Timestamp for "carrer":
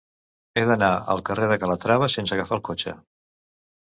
1.29-1.49